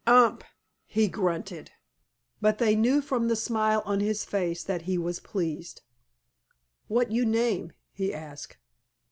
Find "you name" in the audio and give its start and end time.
7.11-7.73